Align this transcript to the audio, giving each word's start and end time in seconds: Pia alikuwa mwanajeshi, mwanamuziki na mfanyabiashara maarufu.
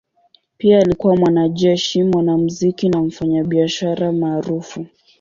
Pia 0.57 0.77
alikuwa 0.79 1.15
mwanajeshi, 1.15 2.03
mwanamuziki 2.03 2.89
na 2.89 3.01
mfanyabiashara 3.01 4.11
maarufu. 4.11 4.85